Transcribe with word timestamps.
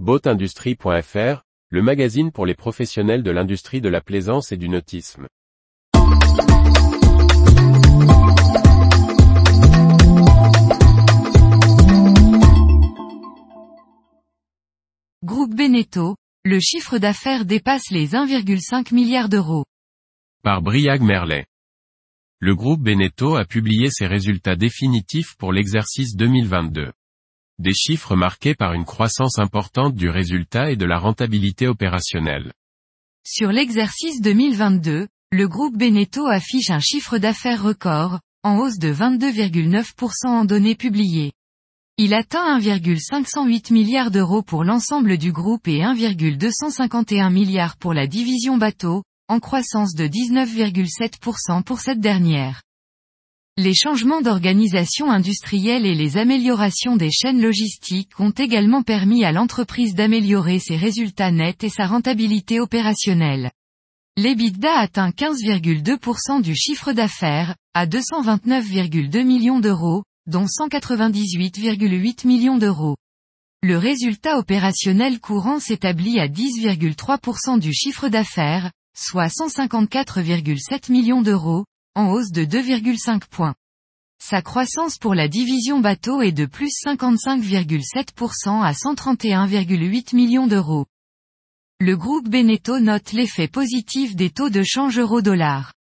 Boatindustrie.fr, 0.00 1.44
le 1.70 1.80
magazine 1.80 2.32
pour 2.32 2.46
les 2.46 2.56
professionnels 2.56 3.22
de 3.22 3.30
l'industrie 3.30 3.80
de 3.80 3.88
la 3.88 4.00
plaisance 4.00 4.50
et 4.50 4.56
du 4.56 4.68
nautisme. 4.68 5.28
Groupe 15.22 15.54
Beneteau, 15.54 16.16
le 16.44 16.58
chiffre 16.58 16.98
d'affaires 16.98 17.44
dépasse 17.44 17.92
les 17.92 18.14
1,5 18.14 18.92
milliard 18.92 19.28
d'euros. 19.28 19.64
Par 20.42 20.60
Briag 20.60 21.02
Merlet. 21.02 21.46
Le 22.40 22.56
groupe 22.56 22.82
Beneteau 22.82 23.36
a 23.36 23.44
publié 23.44 23.90
ses 23.90 24.08
résultats 24.08 24.56
définitifs 24.56 25.36
pour 25.38 25.52
l'exercice 25.52 26.16
2022. 26.16 26.90
Des 27.60 27.72
chiffres 27.72 28.16
marqués 28.16 28.56
par 28.56 28.72
une 28.72 28.84
croissance 28.84 29.38
importante 29.38 29.94
du 29.94 30.08
résultat 30.08 30.72
et 30.72 30.76
de 30.76 30.84
la 30.84 30.98
rentabilité 30.98 31.68
opérationnelle. 31.68 32.52
Sur 33.24 33.52
l'exercice 33.52 34.20
2022, 34.20 35.06
le 35.30 35.48
groupe 35.48 35.76
Beneteau 35.76 36.26
affiche 36.26 36.70
un 36.70 36.80
chiffre 36.80 37.18
d'affaires 37.18 37.62
record, 37.62 38.18
en 38.42 38.58
hausse 38.58 38.78
de 38.78 38.92
22,9% 38.92 40.26
en 40.26 40.44
données 40.44 40.74
publiées. 40.74 41.32
Il 41.96 42.12
atteint 42.12 42.58
1,508 42.58 43.70
milliards 43.70 44.10
d'euros 44.10 44.42
pour 44.42 44.64
l'ensemble 44.64 45.16
du 45.16 45.30
groupe 45.30 45.68
et 45.68 45.82
1,251 45.82 47.30
milliards 47.30 47.76
pour 47.76 47.94
la 47.94 48.08
division 48.08 48.56
bateau, 48.56 49.04
en 49.28 49.38
croissance 49.38 49.94
de 49.94 50.08
19,7% 50.08 51.62
pour 51.62 51.78
cette 51.78 52.00
dernière. 52.00 52.62
Les 53.56 53.72
changements 53.72 54.20
d'organisation 54.20 55.12
industrielle 55.12 55.86
et 55.86 55.94
les 55.94 56.16
améliorations 56.16 56.96
des 56.96 57.12
chaînes 57.12 57.40
logistiques 57.40 58.18
ont 58.18 58.32
également 58.32 58.82
permis 58.82 59.24
à 59.24 59.30
l'entreprise 59.30 59.94
d'améliorer 59.94 60.58
ses 60.58 60.76
résultats 60.76 61.30
nets 61.30 61.62
et 61.62 61.68
sa 61.68 61.86
rentabilité 61.86 62.58
opérationnelle. 62.58 63.52
L'EBITDA 64.16 64.76
atteint 64.76 65.10
15,2% 65.10 66.42
du 66.42 66.56
chiffre 66.56 66.92
d'affaires, 66.92 67.54
à 67.74 67.86
229,2 67.86 69.22
millions 69.22 69.60
d'euros, 69.60 70.02
dont 70.26 70.46
198,8 70.46 72.26
millions 72.26 72.58
d'euros. 72.58 72.96
Le 73.62 73.78
résultat 73.78 74.36
opérationnel 74.36 75.20
courant 75.20 75.60
s'établit 75.60 76.18
à 76.18 76.26
10,3% 76.26 77.60
du 77.60 77.72
chiffre 77.72 78.08
d'affaires, 78.08 78.72
soit 78.96 79.28
154,7 79.28 80.90
millions 80.90 81.22
d'euros, 81.22 81.64
en 81.94 82.10
hausse 82.10 82.32
de 82.32 82.44
2,5 82.44 83.22
points. 83.30 83.54
Sa 84.22 84.42
croissance 84.42 84.98
pour 84.98 85.14
la 85.14 85.28
division 85.28 85.80
bateau 85.80 86.22
est 86.22 86.32
de 86.32 86.46
plus 86.46 86.70
55,7% 86.84 88.62
à 88.62 88.72
131,8 88.72 90.16
millions 90.16 90.46
d'euros. 90.46 90.86
Le 91.80 91.96
groupe 91.96 92.28
Beneteau 92.28 92.80
note 92.80 93.12
l'effet 93.12 93.48
positif 93.48 94.16
des 94.16 94.30
taux 94.30 94.50
de 94.50 94.62
change 94.62 94.98
euro-dollar. 94.98 95.72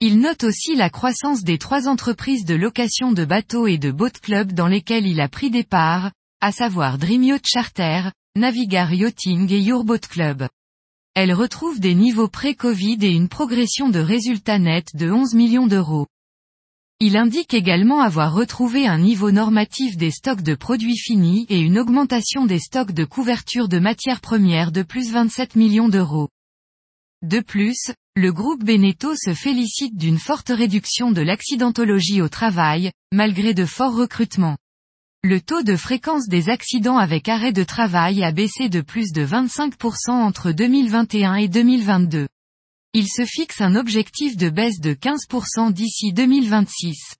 Il 0.00 0.18
note 0.18 0.44
aussi 0.44 0.76
la 0.76 0.90
croissance 0.90 1.42
des 1.42 1.58
trois 1.58 1.88
entreprises 1.88 2.44
de 2.44 2.54
location 2.54 3.12
de 3.12 3.24
bateaux 3.24 3.66
et 3.66 3.78
de 3.78 3.90
boat 3.90 4.10
club 4.10 4.52
dans 4.52 4.66
lesquelles 4.66 5.06
il 5.06 5.20
a 5.20 5.28
pris 5.28 5.50
des 5.50 5.64
parts, 5.64 6.12
à 6.40 6.52
savoir 6.52 6.98
Dream 6.98 7.22
Yacht 7.22 7.46
Charter, 7.46 8.10
Navigar 8.36 8.92
Yachting 8.92 9.50
et 9.50 9.60
Your 9.60 9.84
Boat 9.84 10.00
Club. 10.00 10.48
Elle 11.18 11.32
retrouve 11.32 11.80
des 11.80 11.94
niveaux 11.94 12.28
pré-Covid 12.28 12.98
et 13.00 13.10
une 13.10 13.30
progression 13.30 13.88
de 13.88 13.98
résultats 13.98 14.58
nets 14.58 14.94
de 14.94 15.10
11 15.10 15.32
millions 15.32 15.66
d'euros. 15.66 16.06
Il 17.00 17.16
indique 17.16 17.54
également 17.54 18.02
avoir 18.02 18.34
retrouvé 18.34 18.86
un 18.86 18.98
niveau 18.98 19.30
normatif 19.30 19.96
des 19.96 20.10
stocks 20.10 20.42
de 20.42 20.54
produits 20.54 20.98
finis 20.98 21.46
et 21.48 21.58
une 21.58 21.78
augmentation 21.78 22.44
des 22.44 22.58
stocks 22.58 22.92
de 22.92 23.06
couverture 23.06 23.66
de 23.66 23.78
matières 23.78 24.20
premières 24.20 24.72
de 24.72 24.82
plus 24.82 25.10
27 25.10 25.56
millions 25.56 25.88
d'euros. 25.88 26.28
De 27.22 27.40
plus, 27.40 27.92
le 28.14 28.30
groupe 28.30 28.62
Beneteau 28.62 29.14
se 29.16 29.32
félicite 29.32 29.96
d'une 29.96 30.18
forte 30.18 30.50
réduction 30.50 31.12
de 31.12 31.22
l'accidentologie 31.22 32.20
au 32.20 32.28
travail, 32.28 32.90
malgré 33.10 33.54
de 33.54 33.64
forts 33.64 33.96
recrutements. 33.96 34.58
Le 35.28 35.40
taux 35.40 35.64
de 35.64 35.74
fréquence 35.74 36.28
des 36.28 36.50
accidents 36.50 36.98
avec 36.98 37.28
arrêt 37.28 37.52
de 37.52 37.64
travail 37.64 38.22
a 38.22 38.30
baissé 38.30 38.68
de 38.68 38.80
plus 38.80 39.10
de 39.10 39.26
25% 39.26 40.12
entre 40.12 40.52
2021 40.52 41.34
et 41.34 41.48
2022. 41.48 42.28
Il 42.94 43.08
se 43.08 43.24
fixe 43.24 43.60
un 43.60 43.74
objectif 43.74 44.36
de 44.36 44.50
baisse 44.50 44.78
de 44.78 44.94
15% 44.94 45.72
d'ici 45.72 46.12
2026. 46.12 47.16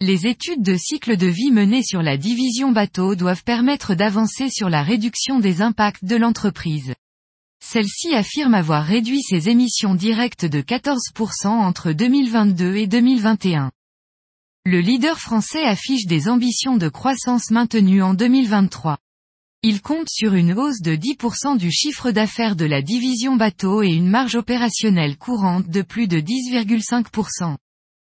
Les 0.00 0.28
études 0.28 0.62
de 0.62 0.76
cycle 0.76 1.16
de 1.16 1.26
vie 1.26 1.50
menées 1.50 1.82
sur 1.82 2.02
la 2.02 2.16
division 2.16 2.70
bateau 2.70 3.16
doivent 3.16 3.42
permettre 3.42 3.96
d'avancer 3.96 4.48
sur 4.48 4.68
la 4.68 4.84
réduction 4.84 5.40
des 5.40 5.60
impacts 5.60 6.04
de 6.04 6.14
l'entreprise. 6.14 6.94
Celle-ci 7.60 8.14
affirme 8.14 8.54
avoir 8.54 8.84
réduit 8.84 9.22
ses 9.22 9.48
émissions 9.48 9.96
directes 9.96 10.44
de 10.44 10.60
14% 10.60 11.48
entre 11.48 11.90
2022 11.90 12.76
et 12.76 12.86
2021. 12.86 13.72
Le 14.70 14.80
leader 14.80 15.18
français 15.18 15.64
affiche 15.64 16.04
des 16.04 16.28
ambitions 16.28 16.76
de 16.76 16.90
croissance 16.90 17.50
maintenues 17.50 18.02
en 18.02 18.12
2023. 18.12 18.98
Il 19.62 19.80
compte 19.80 20.10
sur 20.10 20.34
une 20.34 20.52
hausse 20.52 20.82
de 20.82 20.94
10% 20.94 21.56
du 21.56 21.70
chiffre 21.70 22.10
d'affaires 22.10 22.54
de 22.54 22.66
la 22.66 22.82
division 22.82 23.36
bateau 23.36 23.82
et 23.82 23.88
une 23.88 24.10
marge 24.10 24.34
opérationnelle 24.34 25.16
courante 25.16 25.70
de 25.70 25.80
plus 25.80 26.06
de 26.06 26.20
10,5%. 26.20 27.56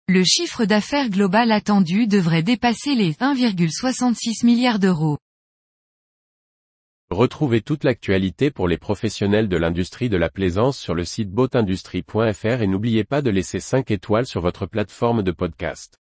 Le 0.08 0.24
chiffre 0.24 0.66
d'affaires 0.66 1.08
global 1.08 1.52
attendu 1.52 2.06
devrait 2.06 2.42
dépasser 2.42 2.94
les 2.94 3.14
1,66 3.14 4.44
milliards 4.44 4.78
d'euros. 4.78 5.16
Retrouvez 7.08 7.62
toute 7.62 7.84
l'actualité 7.84 8.50
pour 8.50 8.68
les 8.68 8.76
professionnels 8.76 9.48
de 9.48 9.56
l'industrie 9.56 10.10
de 10.10 10.18
la 10.18 10.28
plaisance 10.28 10.78
sur 10.78 10.92
le 10.92 11.06
site 11.06 11.30
boatindustrie.fr 11.30 12.60
et 12.60 12.66
n'oubliez 12.66 13.04
pas 13.04 13.22
de 13.22 13.30
laisser 13.30 13.58
5 13.58 13.90
étoiles 13.90 14.26
sur 14.26 14.42
votre 14.42 14.66
plateforme 14.66 15.22
de 15.22 15.32
podcast. 15.32 16.01